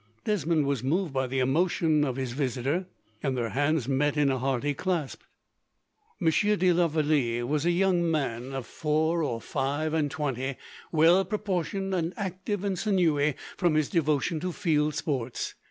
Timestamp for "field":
14.51-14.95